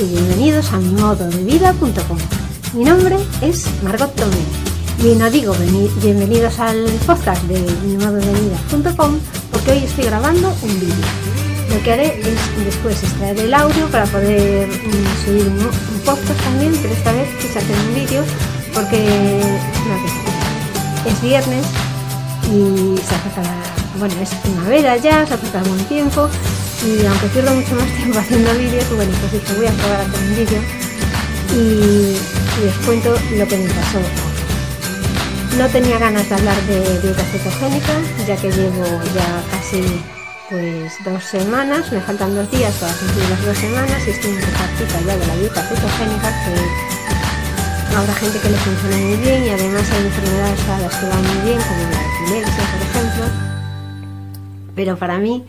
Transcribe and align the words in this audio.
y 0.00 0.04
bienvenidos 0.04 0.72
a 0.72 0.76
mi 0.76 0.92
modo 0.92 1.28
de 1.28 1.42
vida.com. 1.42 2.18
Mi 2.72 2.84
nombre 2.84 3.16
es 3.40 3.66
Margot 3.82 4.14
Tomé 4.14 4.36
y 5.02 5.16
no 5.16 5.28
digo 5.28 5.52
bienvenidos 6.00 6.60
al 6.60 6.84
podcast 7.04 7.42
de 7.44 7.58
mi 7.84 7.96
modo 7.96 8.12
de 8.12 8.32
vida.com 8.32 9.18
porque 9.50 9.72
hoy 9.72 9.78
estoy 9.78 10.04
grabando 10.04 10.54
un 10.62 10.80
vídeo. 10.80 10.94
Lo 11.74 11.82
que 11.82 11.92
haré 11.92 12.20
es 12.20 12.64
después 12.64 13.02
extraer 13.02 13.40
el 13.40 13.52
audio 13.52 13.88
para 13.88 14.04
poder 14.06 14.68
mm, 14.68 15.24
subir 15.24 15.48
un, 15.48 16.00
podcast 16.04 16.40
también, 16.44 16.78
pero 16.80 16.94
esta 16.94 17.12
vez 17.12 17.28
quise 17.40 17.58
hacer 17.58 17.76
un 17.88 17.94
vídeo 17.96 18.22
porque 18.74 19.40
es 21.06 21.22
viernes 21.22 21.66
y 22.52 22.96
se 22.98 23.14
acerca 23.16 23.42
la, 23.42 23.98
bueno, 23.98 24.14
es 24.22 24.30
primavera 24.30 24.96
ya, 24.96 25.26
se 25.26 25.34
acerca 25.34 25.58
el 25.58 25.68
buen 25.68 25.84
tiempo 25.86 26.28
y 26.84 27.06
aunque 27.06 27.26
pierdo 27.28 27.54
mucho 27.54 27.74
más 27.74 27.86
tiempo 27.96 28.18
haciendo 28.18 28.52
vídeos, 28.54 28.88
bueno, 28.94 29.12
pues 29.20 29.32
dije 29.32 29.54
voy 29.54 29.66
a 29.66 29.72
probar 29.72 30.00
a 30.00 30.04
hacer 30.04 30.20
un 30.20 30.36
vídeo 30.36 30.60
y, 31.54 32.16
les 32.58 32.74
cuento 32.84 33.14
lo 33.36 33.46
que 33.46 33.56
me 33.56 33.68
pasó. 33.70 34.00
No 35.56 35.68
tenía 35.68 35.98
ganas 35.98 36.28
de 36.28 36.34
hablar 36.34 36.60
de 36.66 37.00
dieta 37.00 37.22
cetogénica, 37.22 37.92
ya 38.26 38.36
que 38.36 38.50
llevo 38.50 38.84
ya 39.14 39.42
casi 39.50 39.82
pues 40.50 40.92
dos 41.04 41.22
semanas, 41.22 41.92
me 41.92 42.00
faltan 42.00 42.34
dos 42.34 42.50
días 42.50 42.74
para 42.76 42.92
cumplir 42.94 43.28
las 43.30 43.44
dos 43.44 43.58
semanas 43.58 44.02
y 44.06 44.10
estoy 44.10 44.30
en 44.30 44.40
partita 44.40 45.00
ya 45.06 45.16
de 45.16 45.26
la 45.26 45.36
dieta 45.36 45.62
cetogénica 45.62 46.28
que 46.44 47.96
habrá 47.96 48.14
gente 48.14 48.38
que 48.40 48.50
le 48.50 48.56
funciona 48.56 48.96
muy 48.96 49.16
bien 49.16 49.44
y 49.44 49.50
además 49.50 49.90
hay 49.92 50.06
enfermedades 50.06 50.68
a 50.68 50.78
las 50.80 50.94
que 50.96 51.06
van 51.06 51.22
muy 51.22 51.50
bien, 51.50 51.60
como 51.60 51.82
la 51.90 52.02
epilepsia, 52.06 52.64
por 52.72 52.82
ejemplo. 52.82 53.24
Pero 54.74 54.96
para 54.96 55.18
mí 55.18 55.44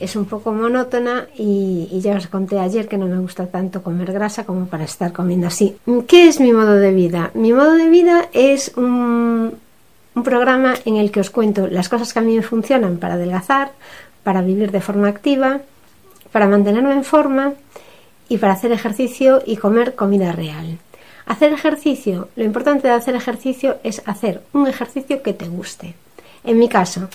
es 0.00 0.14
un 0.14 0.26
poco 0.26 0.52
monótona 0.52 1.26
y, 1.36 1.88
ya 2.00 2.16
os 2.16 2.28
conté 2.28 2.58
ayer 2.58 2.88
que 2.88 2.98
no 2.98 3.06
me 3.06 3.18
gusta 3.18 3.46
tanto 3.46 3.82
comer 3.82 4.12
grasa 4.12 4.44
como 4.44 4.66
para 4.66 4.84
estar 4.84 5.12
comiendo 5.12 5.48
así. 5.48 5.76
¿Qué 6.06 6.28
es 6.28 6.40
mi 6.40 6.52
modo 6.52 6.74
de 6.74 6.92
vida? 6.92 7.30
Mi 7.34 7.52
modo 7.52 7.74
de 7.74 7.88
vida 7.88 8.28
es 8.32 8.72
un, 8.76 9.54
un 10.14 10.22
programa 10.22 10.74
en 10.84 10.96
el 10.96 11.10
que 11.10 11.20
os 11.20 11.30
cuento 11.30 11.66
las 11.66 11.88
cosas 11.88 12.12
que 12.12 12.20
a 12.20 12.22
mí 12.22 12.36
me 12.36 12.42
funcionan 12.42 12.98
para 12.98 13.14
adelgazar, 13.14 13.72
para 14.22 14.42
vivir 14.42 14.70
de 14.70 14.80
forma 14.80 15.08
activa, 15.08 15.60
para 16.30 16.46
mantenerme 16.46 16.92
en 16.92 17.04
forma 17.04 17.54
y 18.28 18.38
para 18.38 18.52
hacer 18.52 18.70
ejercicio 18.70 19.42
y 19.44 19.56
comer 19.56 19.96
comida 19.96 20.32
real. 20.32 20.78
Hacer 21.26 21.52
ejercicio, 21.52 22.28
lo 22.36 22.44
importante 22.44 22.88
de 22.88 22.94
hacer 22.94 23.14
ejercicio 23.14 23.78
es 23.82 24.02
hacer 24.06 24.42
un 24.52 24.66
ejercicio 24.66 25.22
que 25.22 25.34
te 25.34 25.48
guste. 25.48 25.94
En 26.44 26.58
mi 26.58 26.68
caso, 26.68 27.08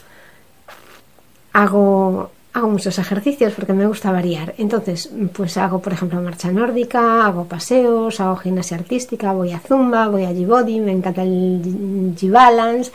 hago 1.53 2.29
hago 2.53 2.69
muchos 2.69 2.99
ejercicios 2.99 3.53
porque 3.53 3.73
me 3.73 3.87
gusta 3.87 4.11
variar. 4.11 4.53
Entonces, 4.57 5.11
pues 5.33 5.57
hago, 5.57 5.81
por 5.81 5.93
ejemplo, 5.93 6.21
marcha 6.21 6.51
nórdica, 6.51 7.25
hago 7.25 7.45
paseos, 7.45 8.19
hago 8.19 8.35
gimnasia 8.37 8.77
artística, 8.77 9.33
voy 9.33 9.51
a 9.51 9.59
zumba, 9.59 10.07
voy 10.07 10.25
a 10.25 10.31
G-Body, 10.31 10.79
me 10.79 10.91
encanta 10.91 11.23
el 11.23 12.13
G-Balance, 12.15 12.91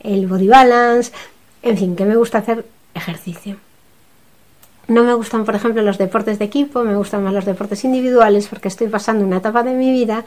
el 0.00 0.26
Body 0.26 0.48
Balance, 0.48 1.12
en 1.62 1.78
fin, 1.78 1.96
que 1.96 2.04
me 2.04 2.16
gusta 2.16 2.38
hacer 2.38 2.66
ejercicio. 2.94 3.56
No 4.88 5.04
me 5.04 5.12
gustan, 5.12 5.44
por 5.44 5.54
ejemplo, 5.54 5.82
los 5.82 5.98
deportes 5.98 6.38
de 6.38 6.46
equipo, 6.46 6.82
me 6.82 6.96
gustan 6.96 7.22
más 7.22 7.34
los 7.34 7.44
deportes 7.44 7.84
individuales 7.84 8.48
porque 8.48 8.68
estoy 8.68 8.88
pasando 8.88 9.22
una 9.22 9.36
etapa 9.36 9.62
de 9.62 9.74
mi 9.74 9.92
vida 9.92 10.24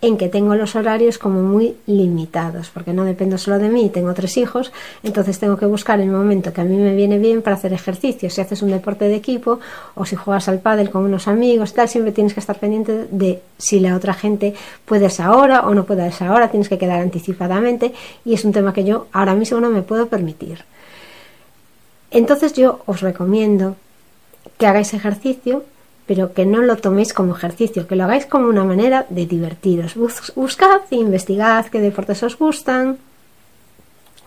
en 0.00 0.16
que 0.16 0.28
tengo 0.28 0.54
los 0.54 0.76
horarios 0.76 1.18
como 1.18 1.42
muy 1.42 1.74
limitados, 1.86 2.70
porque 2.70 2.92
no 2.92 3.04
dependo 3.04 3.38
solo 3.38 3.58
de 3.58 3.68
mí, 3.68 3.88
tengo 3.88 4.14
tres 4.14 4.36
hijos, 4.36 4.70
entonces 5.02 5.40
tengo 5.40 5.56
que 5.56 5.66
buscar 5.66 5.98
el 5.98 6.10
momento 6.10 6.52
que 6.52 6.60
a 6.60 6.64
mí 6.64 6.76
me 6.76 6.94
viene 6.94 7.18
bien 7.18 7.42
para 7.42 7.56
hacer 7.56 7.72
ejercicio. 7.72 8.30
Si 8.30 8.40
haces 8.40 8.62
un 8.62 8.70
deporte 8.70 9.06
de 9.06 9.16
equipo 9.16 9.58
o 9.96 10.06
si 10.06 10.14
juegas 10.14 10.48
al 10.48 10.60
pádel 10.60 10.90
con 10.90 11.04
unos 11.04 11.26
amigos, 11.26 11.74
tal, 11.74 11.88
siempre 11.88 12.12
tienes 12.12 12.34
que 12.34 12.40
estar 12.40 12.56
pendiente 12.56 13.08
de 13.10 13.42
si 13.58 13.80
la 13.80 13.96
otra 13.96 14.14
gente 14.14 14.54
puede 14.84 15.06
esa 15.06 15.36
hora 15.36 15.62
o 15.62 15.74
no 15.74 15.86
puede 15.86 16.06
esa 16.06 16.32
hora, 16.32 16.52
tienes 16.52 16.68
que 16.68 16.78
quedar 16.78 17.00
anticipadamente 17.00 17.92
y 18.24 18.34
es 18.34 18.44
un 18.44 18.52
tema 18.52 18.72
que 18.72 18.84
yo 18.84 19.08
ahora 19.10 19.34
mismo 19.34 19.58
no 19.58 19.70
me 19.70 19.82
puedo 19.82 20.06
permitir. 20.06 20.64
Entonces 22.12 22.52
yo 22.52 22.82
os 22.86 23.00
recomiendo 23.00 23.74
que 24.58 24.66
hagáis 24.66 24.94
ejercicio, 24.94 25.64
pero 26.06 26.32
que 26.32 26.44
no 26.46 26.62
lo 26.62 26.76
toméis 26.76 27.12
como 27.12 27.34
ejercicio, 27.34 27.86
que 27.86 27.96
lo 27.96 28.04
hagáis 28.04 28.26
como 28.26 28.48
una 28.48 28.64
manera 28.64 29.06
de 29.08 29.26
divertiros. 29.26 29.94
Buscad 30.34 30.82
e 30.90 30.96
investigad 30.96 31.66
qué 31.66 31.80
deportes 31.80 32.22
os 32.22 32.38
gustan, 32.38 32.98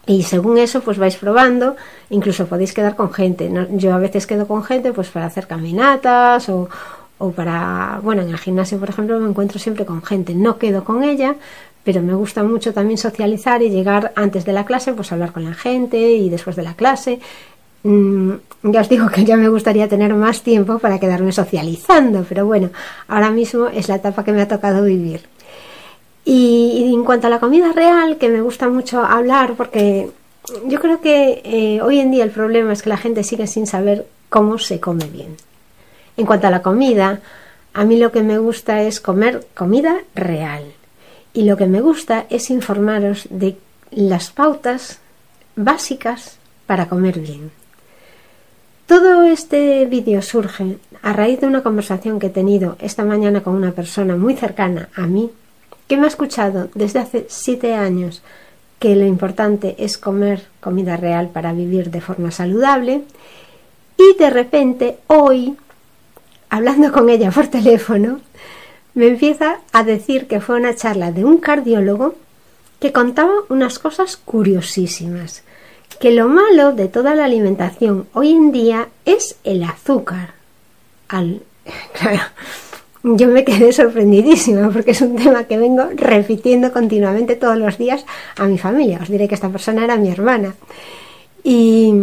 y 0.07 0.23
según 0.23 0.57
eso, 0.57 0.79
pues 0.81 0.97
vais 0.97 1.17
probando, 1.17 1.75
incluso 2.09 2.47
podéis 2.47 2.73
quedar 2.73 2.95
con 2.95 3.11
gente. 3.11 3.51
Yo 3.71 3.93
a 3.93 3.97
veces 3.97 4.25
quedo 4.25 4.47
con 4.47 4.63
gente 4.63 4.93
pues 4.93 5.09
para 5.09 5.25
hacer 5.25 5.47
caminatas 5.47 6.47
o, 6.47 6.69
o, 7.17 7.31
para, 7.31 7.99
bueno, 8.01 8.21
en 8.21 8.29
el 8.29 8.37
gimnasio, 8.37 8.79
por 8.79 8.89
ejemplo, 8.89 9.19
me 9.19 9.29
encuentro 9.29 9.59
siempre 9.59 9.85
con 9.85 10.01
gente. 10.01 10.33
No 10.33 10.57
quedo 10.57 10.85
con 10.85 11.03
ella, 11.03 11.35
pero 11.83 12.01
me 12.01 12.13
gusta 12.13 12.41
mucho 12.43 12.73
también 12.73 12.97
socializar 12.97 13.61
y 13.61 13.69
llegar 13.69 14.13
antes 14.15 14.45
de 14.45 14.53
la 14.53 14.65
clase, 14.65 14.93
pues 14.93 15.11
hablar 15.11 15.33
con 15.33 15.43
la 15.43 15.53
gente 15.53 15.99
y 15.99 16.29
después 16.29 16.55
de 16.55 16.63
la 16.63 16.75
clase. 16.75 17.19
Mm, 17.87 18.33
ya 18.63 18.81
os 18.81 18.89
digo 18.89 19.07
que 19.07 19.23
ya 19.23 19.37
me 19.37 19.47
gustaría 19.47 19.87
tener 19.87 20.13
más 20.13 20.41
tiempo 20.41 20.77
para 20.77 20.99
quedarme 20.99 21.31
socializando, 21.31 22.25
pero 22.27 22.45
bueno, 22.45 22.69
ahora 23.07 23.31
mismo 23.31 23.67
es 23.67 23.87
la 23.87 23.95
etapa 23.95 24.25
que 24.25 24.33
me 24.33 24.41
ha 24.41 24.47
tocado 24.49 24.83
vivir. 24.83 25.21
Y, 26.25 26.91
en 26.93 27.05
cuanto 27.05 27.27
a 27.27 27.29
la 27.29 27.39
comida 27.39 27.71
real, 27.71 28.17
que 28.17 28.27
me 28.27 28.41
gusta 28.41 28.67
mucho 28.67 29.01
hablar 29.01 29.53
porque 29.55 30.09
yo 30.65 30.81
creo 30.81 30.99
que 30.99 31.41
eh, 31.45 31.81
hoy 31.81 31.99
en 31.99 32.11
día 32.11 32.25
el 32.25 32.31
problema 32.31 32.73
es 32.73 32.81
que 32.81 32.89
la 32.89 32.97
gente 32.97 33.23
sigue 33.23 33.47
sin 33.47 33.65
saber 33.67 34.05
cómo 34.27 34.57
se 34.57 34.81
come 34.81 35.05
bien. 35.05 35.37
En 36.17 36.25
cuanto 36.25 36.47
a 36.47 36.51
la 36.51 36.61
comida, 36.61 37.21
a 37.73 37.85
mí 37.85 37.97
lo 37.97 38.11
que 38.11 38.23
me 38.23 38.37
gusta 38.37 38.81
es 38.81 38.99
comer 38.99 39.47
comida 39.55 39.99
real. 40.13 40.65
Y 41.33 41.43
lo 41.43 41.55
que 41.55 41.67
me 41.67 41.79
gusta 41.79 42.25
es 42.29 42.49
informaros 42.49 43.27
de 43.29 43.55
las 43.91 44.31
pautas 44.31 44.99
básicas 45.55 46.37
para 46.65 46.89
comer 46.89 47.19
bien. 47.19 47.51
Todo 48.87 49.23
este 49.25 49.85
vídeo 49.85 50.21
surge 50.21 50.77
a 51.01 51.11
raíz 51.11 51.41
de 51.41 51.47
una 51.47 51.61
conversación 51.61 52.19
que 52.19 52.27
he 52.27 52.29
tenido 52.29 52.77
esta 52.79 53.03
mañana 53.03 53.43
con 53.43 53.53
una 53.53 53.73
persona 53.73 54.15
muy 54.15 54.33
cercana 54.37 54.87
a 54.95 55.07
mí, 55.07 55.29
que 55.89 55.97
me 55.97 56.05
ha 56.05 56.07
escuchado 56.07 56.69
desde 56.73 56.99
hace 56.99 57.25
siete 57.27 57.73
años 57.73 58.23
que 58.79 58.95
lo 58.95 59.05
importante 59.05 59.75
es 59.77 59.97
comer 59.97 60.47
comida 60.61 60.95
real 60.95 61.27
para 61.27 61.51
vivir 61.51 61.91
de 61.91 61.99
forma 61.99 62.31
saludable. 62.31 63.03
Y 63.97 64.17
de 64.17 64.29
repente 64.29 64.99
hoy, 65.07 65.57
hablando 66.49 66.93
con 66.93 67.09
ella 67.09 67.29
por 67.29 67.47
teléfono, 67.59 68.21
me 68.93 69.07
empieza 69.07 69.59
a 69.73 69.83
decir 69.83 70.27
que 70.27 70.39
fue 70.39 70.55
una 70.55 70.75
charla 70.75 71.11
de 71.11 71.25
un 71.25 71.39
cardiólogo 71.39 72.15
que 72.79 72.93
contaba 72.93 73.33
unas 73.49 73.79
cosas 73.79 74.15
curiosísimas 74.15 75.43
que 75.99 76.11
lo 76.11 76.27
malo 76.27 76.73
de 76.73 76.87
toda 76.87 77.15
la 77.15 77.25
alimentación 77.25 78.07
hoy 78.13 78.31
en 78.31 78.51
día 78.51 78.89
es 79.05 79.37
el 79.43 79.63
azúcar. 79.63 80.33
Al, 81.07 81.41
claro, 81.99 82.21
yo 83.03 83.27
me 83.27 83.43
quedé 83.43 83.71
sorprendidísima 83.71 84.69
porque 84.69 84.91
es 84.91 85.01
un 85.01 85.15
tema 85.15 85.45
que 85.45 85.57
vengo 85.57 85.85
repitiendo 85.95 86.71
continuamente 86.71 87.35
todos 87.35 87.57
los 87.57 87.77
días 87.77 88.05
a 88.35 88.45
mi 88.45 88.57
familia. 88.57 88.99
Os 89.01 89.09
diré 89.09 89.27
que 89.27 89.35
esta 89.35 89.49
persona 89.49 89.83
era 89.83 89.97
mi 89.97 90.09
hermana. 90.09 90.55
Y, 91.43 91.93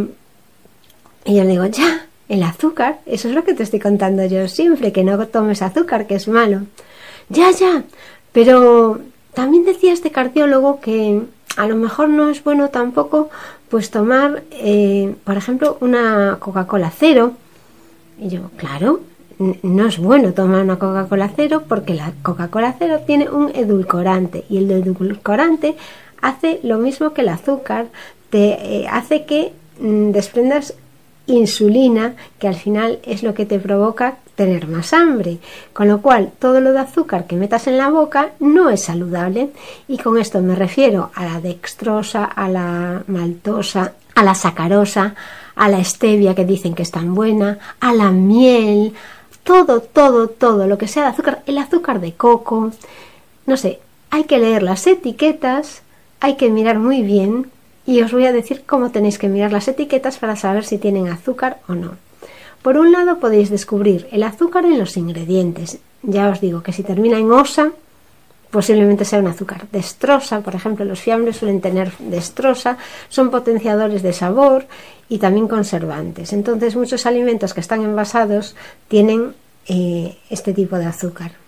y 1.24 1.36
yo 1.36 1.44
le 1.44 1.50
digo, 1.50 1.66
ya, 1.66 2.06
el 2.28 2.42
azúcar, 2.42 3.00
eso 3.06 3.28
es 3.28 3.34
lo 3.34 3.44
que 3.44 3.54
te 3.54 3.62
estoy 3.62 3.80
contando 3.80 4.24
yo 4.24 4.48
siempre, 4.48 4.92
que 4.92 5.04
no 5.04 5.26
tomes 5.28 5.62
azúcar, 5.62 6.06
que 6.06 6.14
es 6.14 6.28
malo. 6.28 6.62
Ya, 7.28 7.50
ya, 7.50 7.84
pero 8.32 9.00
también 9.34 9.64
decía 9.64 9.92
este 9.92 10.10
cardiólogo 10.10 10.80
que 10.80 11.22
a 11.56 11.66
lo 11.66 11.76
mejor 11.76 12.08
no 12.08 12.28
es 12.28 12.42
bueno 12.42 12.68
tampoco 12.70 13.30
pues 13.68 13.90
tomar, 13.90 14.42
eh, 14.52 15.14
por 15.24 15.36
ejemplo, 15.36 15.78
una 15.80 16.36
Coca-Cola 16.38 16.92
cero. 16.96 17.32
Y 18.18 18.28
yo, 18.28 18.50
claro, 18.56 19.00
no 19.38 19.86
es 19.86 19.98
bueno 19.98 20.32
tomar 20.32 20.62
una 20.62 20.78
Coca-Cola 20.78 21.30
cero 21.34 21.64
porque 21.68 21.94
la 21.94 22.12
Coca-Cola 22.22 22.76
cero 22.78 23.00
tiene 23.06 23.28
un 23.28 23.50
edulcorante 23.54 24.44
y 24.48 24.58
el 24.58 24.70
edulcorante 24.70 25.76
hace 26.20 26.60
lo 26.62 26.78
mismo 26.78 27.12
que 27.12 27.22
el 27.22 27.28
azúcar, 27.28 27.86
te 28.30 28.82
eh, 28.82 28.86
hace 28.88 29.24
que 29.24 29.52
mm, 29.80 30.10
desprendas 30.10 30.74
insulina, 31.26 32.14
que 32.38 32.48
al 32.48 32.54
final 32.54 32.98
es 33.04 33.22
lo 33.22 33.34
que 33.34 33.46
te 33.46 33.58
provoca 33.58 34.18
tener 34.34 34.66
más 34.66 34.92
hambre. 34.92 35.38
Con 35.72 35.88
lo 35.88 36.00
cual, 36.02 36.32
todo 36.38 36.60
lo 36.60 36.72
de 36.72 36.80
azúcar 36.80 37.26
que 37.26 37.36
metas 37.36 37.66
en 37.66 37.78
la 37.78 37.88
boca 37.88 38.32
no 38.40 38.70
es 38.70 38.82
saludable. 38.82 39.50
Y 39.88 39.98
con 39.98 40.18
esto 40.18 40.40
me 40.40 40.54
refiero 40.54 41.10
a 41.14 41.24
la 41.24 41.40
dextrosa, 41.40 42.24
a 42.24 42.48
la 42.48 43.02
maltosa, 43.06 43.94
a 44.14 44.24
la 44.24 44.34
sacarosa, 44.34 45.14
a 45.54 45.68
la 45.68 45.82
stevia 45.82 46.34
que 46.34 46.44
dicen 46.44 46.74
que 46.74 46.82
es 46.82 46.90
tan 46.90 47.14
buena, 47.14 47.58
a 47.80 47.92
la 47.92 48.10
miel, 48.10 48.94
todo, 49.44 49.80
todo, 49.80 50.28
todo 50.28 50.66
lo 50.66 50.78
que 50.78 50.88
sea 50.88 51.04
de 51.04 51.08
azúcar, 51.10 51.42
el 51.46 51.58
azúcar 51.58 52.00
de 52.00 52.14
coco. 52.14 52.72
No 53.46 53.56
sé, 53.56 53.80
hay 54.10 54.24
que 54.24 54.38
leer 54.38 54.62
las 54.62 54.86
etiquetas, 54.86 55.82
hay 56.20 56.36
que 56.36 56.50
mirar 56.50 56.78
muy 56.78 57.02
bien 57.02 57.50
y 57.86 58.00
os 58.02 58.12
voy 58.12 58.26
a 58.26 58.32
decir 58.32 58.62
cómo 58.66 58.90
tenéis 58.90 59.18
que 59.18 59.28
mirar 59.28 59.52
las 59.52 59.68
etiquetas 59.68 60.18
para 60.18 60.36
saber 60.36 60.64
si 60.64 60.78
tienen 60.78 61.08
azúcar 61.08 61.58
o 61.68 61.74
no. 61.74 61.92
Por 62.62 62.78
un 62.78 62.92
lado 62.92 63.18
podéis 63.18 63.50
descubrir 63.50 64.08
el 64.10 64.22
azúcar 64.22 64.64
en 64.64 64.78
los 64.78 64.96
ingredientes. 64.96 65.78
Ya 66.02 66.30
os 66.30 66.40
digo 66.40 66.62
que 66.62 66.72
si 66.72 66.82
termina 66.82 67.18
en 67.18 67.30
osa, 67.30 67.72
posiblemente 68.50 69.04
sea 69.04 69.18
un 69.18 69.26
azúcar. 69.26 69.66
Destrosa, 69.70 70.40
por 70.40 70.54
ejemplo, 70.54 70.84
los 70.84 71.00
fiambres 71.00 71.36
suelen 71.36 71.60
tener 71.60 71.92
destrosa, 71.98 72.78
son 73.08 73.30
potenciadores 73.30 74.02
de 74.02 74.12
sabor 74.12 74.66
y 75.08 75.18
también 75.18 75.48
conservantes. 75.48 76.32
Entonces 76.32 76.76
muchos 76.76 77.04
alimentos 77.04 77.52
que 77.52 77.60
están 77.60 77.82
envasados 77.82 78.56
tienen 78.88 79.34
eh, 79.66 80.16
este 80.30 80.54
tipo 80.54 80.76
de 80.76 80.86
azúcar. 80.86 81.43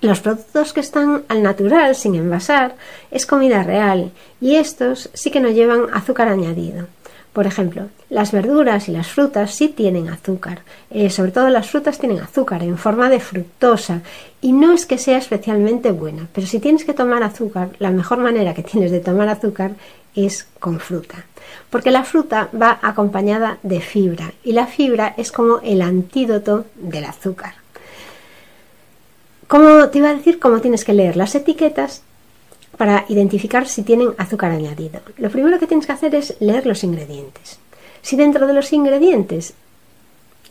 Los 0.00 0.20
productos 0.20 0.72
que 0.72 0.80
están 0.80 1.24
al 1.28 1.42
natural, 1.42 1.96
sin 1.96 2.14
envasar, 2.14 2.76
es 3.10 3.26
comida 3.26 3.64
real 3.64 4.12
y 4.40 4.54
estos 4.54 5.10
sí 5.12 5.32
que 5.32 5.40
no 5.40 5.48
llevan 5.48 5.86
azúcar 5.92 6.28
añadido. 6.28 6.86
Por 7.32 7.46
ejemplo, 7.46 7.88
las 8.08 8.32
verduras 8.32 8.88
y 8.88 8.92
las 8.92 9.08
frutas 9.08 9.54
sí 9.54 9.68
tienen 9.68 10.08
azúcar, 10.08 10.62
eh, 10.90 11.10
sobre 11.10 11.32
todo 11.32 11.48
las 11.50 11.68
frutas 11.68 11.98
tienen 11.98 12.20
azúcar 12.20 12.62
en 12.62 12.78
forma 12.78 13.10
de 13.10 13.20
fructosa 13.20 14.00
y 14.40 14.52
no 14.52 14.72
es 14.72 14.86
que 14.86 14.98
sea 14.98 15.18
especialmente 15.18 15.90
buena, 15.90 16.28
pero 16.32 16.46
si 16.46 16.58
tienes 16.58 16.84
que 16.84 16.94
tomar 16.94 17.22
azúcar, 17.22 17.70
la 17.78 17.90
mejor 17.90 18.18
manera 18.18 18.54
que 18.54 18.62
tienes 18.62 18.90
de 18.90 19.00
tomar 19.00 19.28
azúcar 19.28 19.72
es 20.14 20.46
con 20.58 20.80
fruta, 20.80 21.26
porque 21.70 21.90
la 21.90 22.04
fruta 22.04 22.48
va 22.60 22.78
acompañada 22.82 23.58
de 23.62 23.80
fibra 23.80 24.32
y 24.42 24.52
la 24.52 24.66
fibra 24.66 25.14
es 25.16 25.30
como 25.30 25.60
el 25.60 25.82
antídoto 25.82 26.66
del 26.76 27.04
azúcar. 27.04 27.54
Como 29.48 29.88
te 29.88 29.98
iba 29.98 30.10
a 30.10 30.14
decir, 30.14 30.38
cómo 30.38 30.60
tienes 30.60 30.84
que 30.84 30.92
leer 30.92 31.16
las 31.16 31.34
etiquetas 31.34 32.02
para 32.76 33.06
identificar 33.08 33.66
si 33.66 33.82
tienen 33.82 34.14
azúcar 34.18 34.52
añadido. 34.52 35.00
Lo 35.16 35.30
primero 35.30 35.58
que 35.58 35.66
tienes 35.66 35.86
que 35.86 35.92
hacer 35.92 36.14
es 36.14 36.36
leer 36.38 36.66
los 36.66 36.84
ingredientes. 36.84 37.58
Si 38.02 38.14
dentro 38.14 38.46
de 38.46 38.52
los 38.52 38.72
ingredientes 38.72 39.54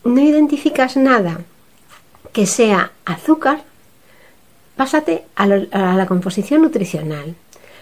no 0.03 0.19
identificas 0.19 0.97
nada 0.97 1.41
que 2.33 2.45
sea 2.47 2.91
azúcar, 3.05 3.63
pásate 4.75 5.25
a, 5.35 5.45
la 5.45 6.05
composición 6.07 6.63
nutricional. 6.63 7.35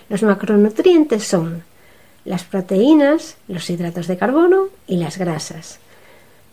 Los 0.09 0.21
macronutrientes 0.21 1.23
son 1.23 1.63
las 2.25 2.43
proteínas, 2.43 3.37
los 3.47 3.69
hidratos 3.69 4.07
de 4.07 4.17
carbono 4.17 4.67
y 4.85 4.97
las 4.97 5.17
grasas. 5.17 5.79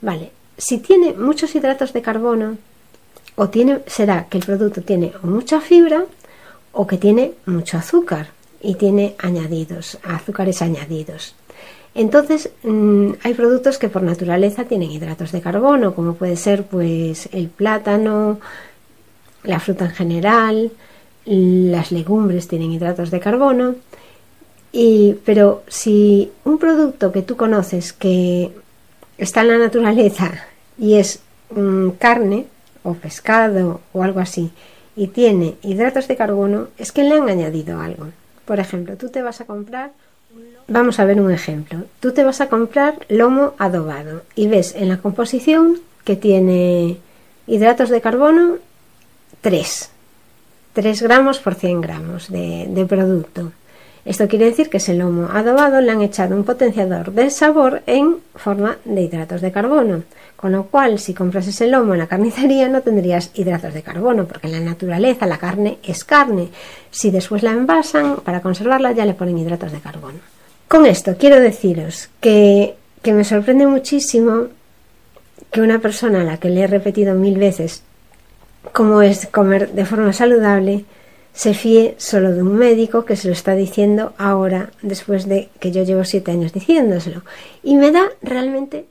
Vale, 0.00 0.30
si 0.56 0.78
tiene 0.78 1.14
muchos 1.14 1.54
hidratos 1.54 1.92
de 1.92 2.02
carbono, 2.02 2.58
o 3.36 3.48
tiene, 3.48 3.80
será 3.86 4.26
que 4.28 4.38
el 4.38 4.44
producto 4.44 4.82
tiene 4.82 5.12
mucha 5.22 5.60
fibra 5.60 6.04
o 6.72 6.86
que 6.86 6.98
tiene 6.98 7.32
mucho 7.46 7.78
azúcar 7.78 8.28
y 8.60 8.74
tiene 8.74 9.14
añadidos, 9.18 9.98
azúcares 10.02 10.62
añadidos. 10.62 11.34
Entonces, 11.94 12.50
mm, 12.62 13.12
hay 13.22 13.34
productos 13.34 13.78
que 13.78 13.88
por 13.88 14.02
naturaleza 14.02 14.64
tienen 14.64 14.90
hidratos 14.90 15.32
de 15.32 15.42
carbono, 15.42 15.94
como 15.94 16.14
puede 16.14 16.36
ser 16.36 16.64
pues 16.64 17.28
el 17.32 17.48
plátano, 17.48 18.38
la 19.44 19.60
fruta 19.60 19.86
en 19.86 19.90
general, 19.90 20.72
las 21.24 21.92
legumbres 21.92 22.48
tienen 22.48 22.72
hidratos 22.72 23.10
de 23.10 23.20
carbono. 23.20 23.74
Pero 25.24 25.62
si 25.68 26.32
un 26.44 26.58
producto 26.58 27.12
que 27.12 27.22
tú 27.22 27.36
conoces 27.36 27.92
que 27.92 28.50
está 29.18 29.42
en 29.42 29.48
la 29.48 29.58
naturaleza 29.58 30.32
y 30.78 30.94
es 30.94 31.20
mm, 31.50 31.90
carne 31.98 32.46
o 32.82 32.94
pescado 32.94 33.80
o 33.92 34.02
algo 34.02 34.20
así 34.20 34.52
y 34.96 35.08
tiene 35.08 35.56
hidratos 35.62 36.08
de 36.08 36.16
carbono, 36.16 36.68
es 36.78 36.92
que 36.92 37.02
le 37.02 37.14
han 37.14 37.28
añadido 37.28 37.80
algo. 37.80 38.08
Por 38.44 38.60
ejemplo, 38.60 38.96
tú 38.96 39.08
te 39.08 39.22
vas 39.22 39.40
a 39.40 39.46
comprar, 39.46 39.92
vamos 40.68 40.98
a 40.98 41.04
ver 41.04 41.20
un 41.20 41.30
ejemplo, 41.30 41.84
tú 42.00 42.12
te 42.12 42.24
vas 42.24 42.40
a 42.40 42.48
comprar 42.48 43.06
lomo 43.08 43.54
adobado 43.58 44.22
y 44.34 44.48
ves 44.48 44.74
en 44.76 44.88
la 44.88 44.98
composición 44.98 45.80
que 46.04 46.16
tiene 46.16 46.98
hidratos 47.46 47.90
de 47.90 48.00
carbono 48.00 48.56
3, 49.40 49.90
3 50.74 51.02
gramos 51.02 51.38
por 51.38 51.54
100 51.54 51.80
gramos 51.80 52.30
de, 52.30 52.86
producto. 52.88 53.52
Esto 54.04 54.26
quiere 54.26 54.46
decir 54.46 54.68
que 54.68 54.78
ese 54.78 54.94
lomo 54.94 55.28
adobado 55.32 55.80
le 55.80 55.92
han 55.92 56.02
echado 56.02 56.34
un 56.34 56.44
potenciador 56.44 57.12
de 57.12 57.30
sabor 57.30 57.82
en 57.86 58.16
forma 58.34 58.78
de 58.84 59.02
hidratos 59.02 59.40
de 59.40 59.52
carbono. 59.52 60.02
Con 60.42 60.50
lo 60.50 60.64
cual, 60.64 60.98
si 60.98 61.14
compras 61.14 61.46
ese 61.46 61.68
lomo 61.68 61.92
en 61.92 62.00
la 62.00 62.08
carnicería 62.08 62.68
no 62.68 62.80
tendrías 62.80 63.30
hidratos 63.32 63.74
de 63.74 63.82
carbono, 63.84 64.26
porque 64.26 64.48
en 64.48 64.54
la 64.54 64.58
naturaleza 64.58 65.24
la 65.24 65.38
carne 65.38 65.78
es 65.84 66.02
carne. 66.02 66.48
Si 66.90 67.12
después 67.12 67.44
la 67.44 67.52
envasan, 67.52 68.16
para 68.24 68.40
conservarla 68.40 68.90
ya 68.90 69.06
le 69.06 69.14
ponen 69.14 69.38
hidratos 69.38 69.70
de 69.70 69.78
carbono. 69.78 70.18
Con 70.66 70.84
esto 70.84 71.14
quiero 71.16 71.38
deciros 71.40 72.08
que, 72.20 72.74
que 73.02 73.12
me 73.12 73.22
sorprende 73.22 73.68
muchísimo 73.68 74.48
que 75.52 75.60
una 75.60 75.78
persona 75.78 76.22
a 76.22 76.24
la 76.24 76.38
que 76.38 76.50
le 76.50 76.62
he 76.62 76.66
repetido 76.66 77.14
mil 77.14 77.38
veces 77.38 77.84
cómo 78.72 79.00
es 79.00 79.28
comer 79.28 79.70
de 79.70 79.84
forma 79.84 80.12
saludable, 80.12 80.84
se 81.32 81.54
fíe 81.54 81.94
solo 81.98 82.32
de 82.32 82.42
un 82.42 82.56
médico 82.56 83.04
que 83.04 83.14
se 83.14 83.28
lo 83.28 83.32
está 83.32 83.54
diciendo 83.54 84.12
ahora, 84.18 84.70
después 84.82 85.28
de 85.28 85.50
que 85.60 85.70
yo 85.70 85.84
llevo 85.84 86.04
siete 86.04 86.32
años 86.32 86.52
diciéndoselo. 86.52 87.22
Y 87.62 87.76
me 87.76 87.92
da 87.92 88.08
realmente 88.22 88.86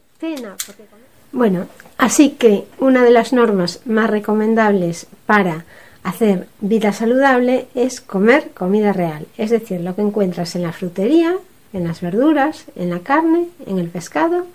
Bueno, 1.32 1.68
así 1.98 2.32
que 2.32 2.66
una 2.80 3.04
de 3.04 3.12
las 3.12 3.34
normas 3.34 3.82
más 3.86 4.10
recomendables 4.10 5.08
para 5.26 5.66
hacer 6.04 6.48
vida 6.60 6.94
saludable 6.94 7.68
es 7.76 8.02
comer 8.02 8.52
comida 8.54 8.92
real, 8.94 9.28
es 9.38 9.50
decir, 9.50 9.82
lo 9.82 9.96
que 9.96 10.02
encuentras 10.02 10.56
en 10.56 10.64
la 10.64 10.74
frutería, 10.74 11.36
en 11.74 11.88
las 11.88 12.02
verduras, 12.02 12.66
en 12.76 12.90
la 12.90 13.00
carne, 13.00 13.48
en 13.66 13.80
el 13.80 13.88
pescado 13.88 14.46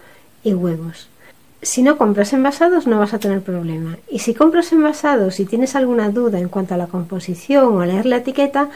y 0.44 0.54
huevos. 0.54 1.08
Si 1.62 1.82
no 1.82 1.96
compras 1.96 2.32
envasados 2.32 2.86
no 2.86 2.98
vas 2.98 3.14
a 3.14 3.18
tener 3.18 3.40
problema. 3.42 3.98
Y 4.08 4.20
si 4.20 4.34
compras 4.34 4.72
envasados 4.72 5.40
y 5.40 5.46
tienes 5.46 5.74
alguna 5.74 6.10
duda 6.10 6.38
en 6.38 6.48
cuanto 6.48 6.74
a 6.74 6.76
la 6.76 6.86
composición 6.86 7.75
o 7.75 7.80
a 7.80 7.87
leer 7.87 8.06
la 8.06 8.18
etiqueta, 8.18 8.68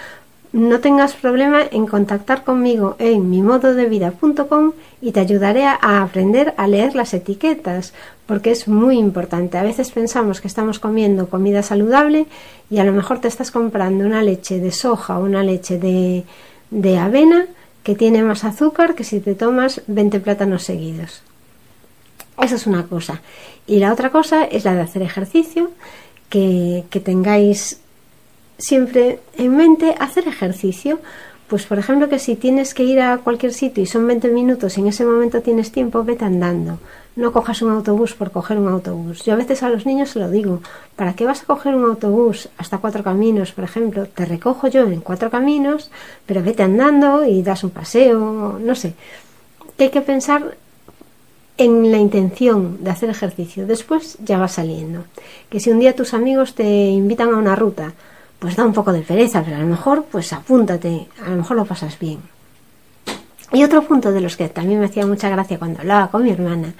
no 0.53 0.81
tengas 0.81 1.15
problema 1.15 1.63
en 1.71 1.87
contactar 1.87 2.43
conmigo 2.43 2.97
en 2.99 3.31
mimododevida.com 3.31 4.73
y 5.01 5.13
te 5.13 5.21
ayudaré 5.21 5.65
a 5.65 6.03
aprender 6.03 6.55
a 6.57 6.67
leer 6.67 6.95
las 6.95 7.15
etiquetas, 7.15 7.93
porque 8.27 8.51
es 8.51 8.67
muy 8.67 8.99
importante. 8.99 9.59
A 9.59 9.63
veces 9.63 9.93
pensamos 9.93 10.41
que 10.41 10.49
estamos 10.49 10.79
comiendo 10.79 11.29
comida 11.29 11.63
saludable 11.63 12.27
y 12.69 12.79
a 12.79 12.85
lo 12.85 12.93
mejor 12.93 13.21
te 13.21 13.29
estás 13.29 13.51
comprando 13.51 14.05
una 14.05 14.23
leche 14.23 14.59
de 14.59 14.73
soja 14.73 15.19
o 15.19 15.25
una 15.25 15.45
leche 15.45 15.79
de, 15.79 16.25
de 16.71 16.99
avena 16.99 17.47
que 17.85 17.95
tiene 17.95 18.23
más 18.23 18.45
azúcar 18.45 18.95
que 18.95 19.05
si 19.05 19.21
te 19.21 19.35
tomas 19.35 19.83
20 19.87 20.19
plátanos 20.21 20.65
seguidos. 20.65 21.23
Esa 22.43 22.57
es 22.57 22.67
una 22.67 22.87
cosa. 22.87 23.21
Y 23.67 23.79
la 23.79 23.93
otra 23.93 24.11
cosa 24.11 24.45
es 24.45 24.65
la 24.65 24.75
de 24.75 24.81
hacer 24.81 25.03
ejercicio, 25.03 25.71
que, 26.29 26.85
que 26.91 27.01
tengáis 27.01 27.81
siempre 28.61 29.21
en 29.37 29.57
mente 29.57 29.95
hacer 29.99 30.29
ejercicio. 30.29 31.01
Pues 31.49 31.67
por 31.67 31.81
ejemplo 31.81 32.09
que 32.09 32.21
si 32.21 32.37
tienes 32.37 32.75
que 32.75 32.85
ir 32.85 33.01
a 33.01 33.19
cualquier 33.19 33.53
sitio 33.53 33.83
y 33.83 33.87
son 33.87 34.07
20 34.07 34.29
minutos 34.29 34.79
y 34.79 34.83
en 34.83 34.87
ese 34.87 35.05
momento 35.05 35.43
tienes 35.43 35.73
tiempo, 35.73 36.05
vete 36.05 36.25
andando. 36.25 36.79
No 37.17 37.33
cojas 37.33 37.61
un 37.63 37.73
autobús 37.73 38.15
por 38.15 38.31
coger 38.31 38.57
un 38.57 38.69
autobús. 38.69 39.25
Yo 39.25 39.33
a 39.33 39.37
veces 39.37 39.65
a 39.65 39.69
los 39.69 39.85
niños 39.85 40.11
se 40.11 40.21
lo 40.21 40.31
digo, 40.31 40.61
¿para 40.95 41.15
qué 41.15 41.25
vas 41.25 41.43
a 41.43 41.47
coger 41.47 41.75
un 41.75 41.85
autobús 41.87 42.49
hasta 42.57 42.79
cuatro 42.79 43.03
caminos, 43.03 43.51
por 43.51 43.65
ejemplo? 43.65 44.07
Te 44.07 44.27
recojo 44.27 44.69
yo 44.69 44.83
en 44.83 45.01
cuatro 45.01 45.29
caminos, 45.29 45.91
pero 46.25 46.41
vete 46.41 46.63
andando 46.63 47.25
y 47.25 47.43
das 47.43 47.65
un 47.65 47.71
paseo, 47.71 48.61
no 48.61 48.75
sé. 48.77 48.95
Que 49.77 49.85
hay 49.85 49.91
que 49.91 50.03
pensar 50.03 50.57
en 51.61 51.91
la 51.91 51.99
intención 51.99 52.79
de 52.83 52.91
hacer 52.91 53.11
ejercicio. 53.11 53.67
Después 53.67 54.17
ya 54.25 54.39
va 54.39 54.49
saliendo. 54.49 55.05
Que 55.51 55.61
si 55.61 55.71
un 55.71 55.81
día 55.81 55.97
tus 55.97 56.15
amigos 56.15 56.55
te 56.55 56.65
invitan 56.65 57.35
a 57.35 57.37
una 57.37 57.57
ruta, 57.57 57.93
pues 58.41 58.57
da 58.57 58.65
un 58.65 58.73
poco 58.73 58.93
de 58.93 59.03
pereza, 59.03 59.43
pero 59.45 59.57
a 59.57 59.61
lo 59.61 59.67
mejor 59.67 60.07
pues 60.11 60.33
apúntate, 60.33 61.07
a 61.25 61.31
lo 61.31 61.37
mejor 61.37 61.57
lo 61.57 61.65
pasas 61.65 61.97
bien. 61.99 62.19
Y 63.53 63.63
otro 63.63 63.83
punto 63.83 64.11
de 64.11 64.21
los 64.21 64.37
que 64.37 64.49
también 64.49 64.81
me 64.81 64.87
hacía 64.87 65.07
mucha 65.07 65.29
gracia 65.29 65.59
cuando 65.59 65.81
hablaba 65.81 66.11
con 66.11 66.25
mi 66.25 66.31
hermana 66.31 66.75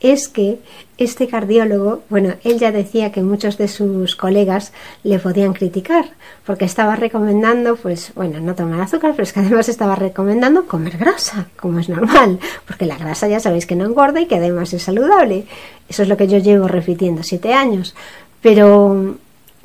es 0.00 0.28
que 0.28 0.60
este 0.96 1.28
cardiólogo, 1.28 2.02
bueno, 2.08 2.34
él 2.44 2.58
ya 2.58 2.72
decía 2.72 3.10
que 3.10 3.22
muchos 3.22 3.58
de 3.58 3.68
sus 3.68 4.16
colegas 4.16 4.72
le 5.02 5.18
podían 5.18 5.54
criticar, 5.54 6.06
porque 6.46 6.64
estaba 6.64 6.96
recomendando, 6.96 7.76
pues, 7.76 8.12
bueno, 8.14 8.40
no 8.40 8.54
tomar 8.54 8.80
azúcar, 8.80 9.12
pero 9.12 9.24
es 9.24 9.32
que 9.32 9.40
además 9.40 9.68
estaba 9.68 9.96
recomendando 9.96 10.66
comer 10.66 10.98
grasa, 10.98 11.48
como 11.60 11.80
es 11.80 11.88
normal, 11.88 12.38
porque 12.66 12.86
la 12.86 12.96
grasa 12.96 13.28
ya 13.28 13.40
sabéis 13.40 13.66
que 13.66 13.76
no 13.76 13.86
engorda 13.86 14.20
y 14.20 14.26
que 14.26 14.36
además 14.36 14.72
es 14.72 14.82
saludable. 14.82 15.46
Eso 15.88 16.02
es 16.02 16.08
lo 16.08 16.16
que 16.16 16.28
yo 16.28 16.38
llevo 16.38 16.68
repitiendo 16.68 17.22
siete 17.22 17.54
años. 17.54 17.94
Pero 18.40 19.16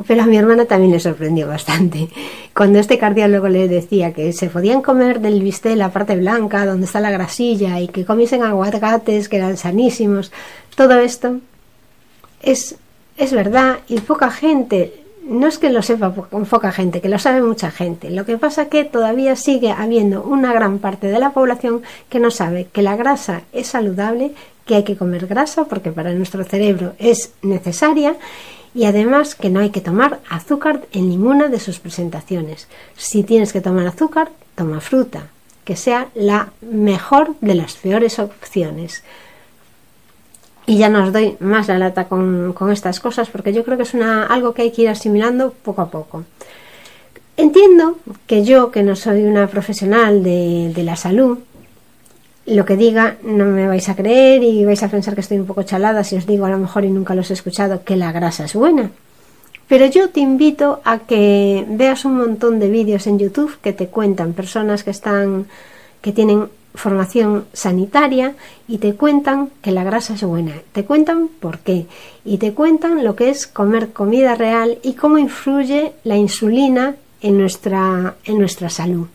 pero 0.08 0.24
a 0.24 0.26
mi 0.26 0.38
hermana 0.38 0.66
también 0.66 0.92
le 0.92 1.00
sorprendió 1.00 1.48
bastante. 1.48 2.10
Cuando 2.54 2.80
este 2.80 2.98
cardiólogo 2.98 3.48
le 3.48 3.68
decía 3.68 4.14
que 4.14 4.34
se 4.34 4.48
podían 4.48 4.82
comer 4.82 5.20
del 5.20 5.42
bistec 5.42 5.76
la 5.76 5.92
parte 5.92 6.16
blanca, 6.16 6.66
donde 6.66 6.86
está 6.86 7.00
la 7.00 7.12
grasilla, 7.12 7.80
y 7.80 7.88
que 7.88 8.06
comiesen 8.06 8.44
aguacates 8.44 9.30
que 9.30 9.38
eran 9.38 9.58
sanísimos, 9.58 10.32
todo 10.76 11.00
esto 11.00 11.40
es, 12.42 12.76
es 13.18 13.34
verdad 13.34 13.80
y 13.88 14.00
poca 14.02 14.30
gente, 14.30 15.04
no 15.26 15.48
es 15.48 15.58
que 15.58 15.70
lo 15.70 15.82
sepa 15.82 16.14
poca 16.14 16.72
gente, 16.72 17.02
que 17.02 17.10
lo 17.10 17.18
sabe 17.18 17.42
mucha 17.42 17.72
gente. 17.72 18.10
Lo 18.10 18.26
que 18.26 18.38
pasa 18.38 18.68
que 18.68 18.84
todavía 18.84 19.36
sigue 19.36 19.72
habiendo 19.72 20.22
una 20.24 20.54
gran 20.54 20.80
parte 20.80 21.08
de 21.08 21.20
la 21.20 21.32
población 21.32 21.82
que 22.10 22.20
no 22.20 22.30
sabe 22.30 22.68
que 22.72 22.82
la 22.82 22.96
grasa 22.96 23.44
es 23.54 23.68
saludable, 23.68 24.34
que 24.66 24.76
hay 24.76 24.84
que 24.84 24.98
comer 24.98 25.28
grasa 25.28 25.66
porque 25.66 25.92
para 25.92 26.14
nuestro 26.14 26.44
cerebro 26.44 26.94
es 27.00 27.32
necesaria 27.42 28.16
y 28.76 28.86
además 28.86 29.36
que 29.36 29.50
no 29.50 29.60
hay 29.60 29.70
que 29.70 29.82
tomar 29.82 30.20
azúcar 30.30 30.82
en 30.92 31.10
ninguna 31.10 31.48
de 31.48 31.60
sus 31.60 31.80
presentaciones. 31.80 32.68
Si 32.96 33.24
tienes 33.24 33.54
que 33.54 33.62
tomar 33.62 33.88
azúcar, 33.88 34.30
toma 34.56 34.82
fruta, 34.82 35.28
que 35.64 35.76
sea 35.76 36.08
la 36.16 36.52
mejor 36.62 37.36
de 37.42 37.56
las 37.56 37.76
peores 37.76 38.20
opciones. 38.20 39.04
Y 40.66 40.78
ya 40.78 40.90
no 40.90 41.12
doy 41.12 41.36
más 41.40 41.68
la 41.68 41.78
lata 41.78 42.08
con, 42.08 42.56
estas 42.72 43.00
cosas 43.00 43.30
porque 43.30 43.54
yo 43.54 43.64
creo 43.64 43.78
que 43.78 43.84
es 43.84 43.94
una, 43.94 44.26
algo 44.26 44.54
que 44.54 44.64
hay 44.64 44.72
que 44.72 44.84
ir 44.84 44.90
asimilando 44.90 45.52
poco 45.52 45.82
a 45.82 45.90
poco. 45.90 46.24
Entiendo 47.36 47.98
que 48.28 48.44
yo, 48.44 48.72
que 48.72 48.84
no 48.84 48.96
soy 48.96 49.24
una 49.24 49.48
profesional 49.48 50.24
de, 50.24 50.72
de 50.74 50.84
la 50.84 50.96
salud, 50.96 51.40
lo 52.46 52.66
que 52.66 52.76
diga 52.76 53.18
no 53.24 53.46
me 53.46 53.68
vais 53.68 53.88
a 53.90 53.96
creer 53.96 54.44
y 54.44 54.66
vais 54.66 54.84
a 54.84 54.90
pensar 54.90 55.16
que 55.16 55.22
estoy 55.22 55.40
un 55.40 55.46
poco 55.46 55.64
chalada 55.64 56.04
si 56.04 56.16
os 56.16 56.26
digo 56.26 56.46
a 56.46 56.50
lo 56.50 56.58
mejor 56.58 56.84
y 56.84 56.90
nunca 56.90 57.16
los 57.16 57.32
he 57.32 57.34
escuchado 57.34 57.84
que 57.84 57.96
la 57.96 58.12
grasa 58.12 58.46
es 58.46 58.54
buena. 58.54 58.92
Pero 59.68 59.86
yo 59.86 60.10
te 60.10 60.20
invito 60.20 60.82
a 60.84 61.00
que 61.00 61.66
veas 61.70 62.06
un 62.06 62.18
montón 62.18 62.60
de 62.60 62.70
vídeos 62.70 63.08
en 63.08 63.18
YouTube 63.18 63.58
que 63.62 63.74
te 63.74 63.88
cuentan 63.88 64.34
personas 64.34 64.84
que 64.84 64.92
están 64.92 65.48
que 66.02 66.12
tienen 66.12 66.50
formación 66.76 67.46
sanitaria 67.54 68.36
y 68.68 68.80
te 68.80 68.96
cuentan 68.96 69.50
que 69.62 69.72
la 69.72 69.84
grasa 69.84 70.16
es 70.16 70.24
buena. 70.24 70.54
Te 70.74 70.84
cuentan 70.84 71.30
por 71.40 71.60
qué 71.60 71.86
y 72.26 72.40
te 72.40 72.54
cuentan 72.54 73.04
lo 73.04 73.16
que 73.16 73.30
es 73.30 73.48
comer 73.48 73.94
comida 73.94 74.36
real 74.36 74.80
y 74.84 74.94
cómo 74.94 75.18
influye 75.18 75.94
la 76.04 76.18
insulina 76.18 76.96
en 77.22 77.38
nuestra 77.38 78.16
en 78.26 78.38
nuestra 78.38 78.70
salud. 78.70 79.08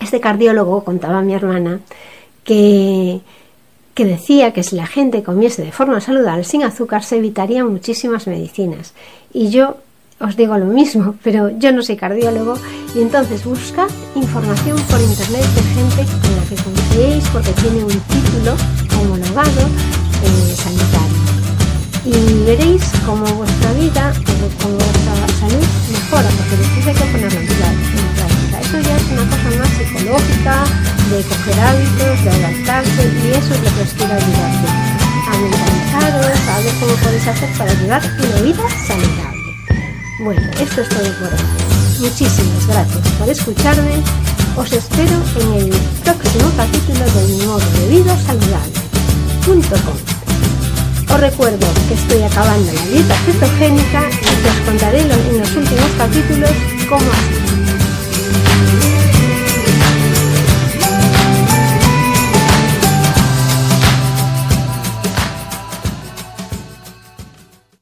Este 0.00 0.20
cardiólogo 0.20 0.82
contaba 0.82 1.18
a 1.18 1.22
mi 1.22 1.34
hermana 1.34 1.80
que, 2.46 3.20
decía 3.96 4.52
que 4.52 4.62
si 4.62 4.76
la 4.76 4.86
gente 4.86 5.22
comiese 5.22 5.62
de 5.62 5.72
forma 5.72 6.00
saludable 6.00 6.44
sin 6.44 6.62
azúcar 6.62 7.02
se 7.02 7.16
evitarían 7.16 7.70
muchísimas 7.70 8.26
medicinas. 8.26 8.94
Y 9.32 9.50
yo 9.50 9.78
os 10.18 10.36
digo 10.36 10.56
lo 10.56 10.66
mismo, 10.66 11.16
pero 11.22 11.50
yo 11.58 11.72
no 11.72 11.82
soy 11.82 11.96
cardiólogo 11.96 12.54
y 12.94 13.00
entonces 13.00 13.44
buscad 13.44 13.88
información 14.14 14.78
por 14.88 15.00
internet 15.00 15.44
de 15.44 15.62
gente 15.74 16.04
con 16.22 16.36
la 16.36 16.42
que 16.48 16.56
confiéis 16.56 17.28
porque 17.28 17.50
tiene 17.52 17.84
un 17.84 18.00
título 18.00 18.56
homologado 18.98 19.66
eh, 20.22 20.54
sanitario. 20.56 21.26
Y 22.06 22.44
veréis 22.44 22.84
cómo 23.04 23.26
vuestra 23.34 23.72
vida, 23.72 24.12
cómo 24.24 24.76
vuestra 24.76 25.28
salud 25.40 25.66
mejora, 25.90 26.28
porque 26.38 26.56
después 26.56 26.86
hay 26.86 26.94
que 26.94 27.12
ponerlo 27.12 27.40
en 27.40 27.46
práctica. 27.46 28.60
Eso 28.60 28.78
ya 28.78 28.96
es 28.96 29.02
una 29.10 29.24
cosa 29.28 29.58
más 29.58 29.68
psicológica, 29.70 30.64
de 31.10 31.22
coger 31.22 31.60
hábitos, 31.60 32.24
de 32.24 32.30
adaptarse 32.30 33.02
y 33.02 33.30
eso 33.30 33.54
es 33.54 33.60
lo 33.62 33.74
que 33.74 33.82
os 33.82 33.92
quiero 33.94 34.14
ayudar 34.14 34.50
a 35.28 35.38
mentalizaros, 35.38 36.48
a 36.48 36.60
ver 36.60 36.74
cómo 36.80 36.94
podéis 36.96 37.26
hacer 37.28 37.48
para 37.56 37.72
llevar 37.74 38.02
una 38.02 38.40
vida 38.42 38.64
saludable. 38.86 39.56
Bueno, 40.18 40.42
esto 40.60 40.80
es 40.80 40.88
todo 40.88 41.12
por 41.20 41.32
hoy. 41.32 41.46
Muchísimas 42.00 42.66
gracias 42.66 43.08
por 43.18 43.28
escucharme. 43.28 44.02
Os 44.56 44.72
espero 44.72 45.22
en 45.40 45.52
el 45.60 45.70
próximo 46.02 46.50
capítulo 46.56 47.04
del 47.04 47.46
modo 47.46 47.60
de 47.60 47.88
vida 47.88 48.16
saludable.com. 48.26 49.96
Os 51.14 51.20
recuerdo 51.20 51.66
que 51.88 51.94
estoy 51.94 52.22
acabando 52.22 52.72
la 52.72 52.82
dieta 52.86 53.14
cetogénica 53.26 54.10
y 54.10 54.48
os 54.48 54.66
contaré 54.66 55.00
en 55.02 55.38
los 55.38 55.54
últimos 55.54 55.90
capítulos 55.98 56.50
cómo 56.88 57.10
hacerlo. 57.12 57.45